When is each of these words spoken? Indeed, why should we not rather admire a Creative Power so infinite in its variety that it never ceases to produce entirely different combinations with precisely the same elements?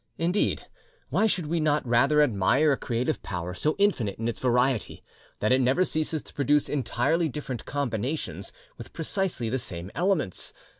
Indeed, 0.17 0.65
why 1.09 1.27
should 1.27 1.45
we 1.45 1.59
not 1.59 1.85
rather 1.85 2.23
admire 2.23 2.71
a 2.71 2.75
Creative 2.75 3.21
Power 3.21 3.53
so 3.53 3.75
infinite 3.77 4.17
in 4.17 4.27
its 4.27 4.39
variety 4.39 5.03
that 5.41 5.51
it 5.51 5.61
never 5.61 5.83
ceases 5.83 6.23
to 6.23 6.33
produce 6.33 6.67
entirely 6.69 7.29
different 7.29 7.65
combinations 7.65 8.51
with 8.79 8.93
precisely 8.93 9.47
the 9.47 9.59
same 9.59 9.91
elements? 9.93 10.53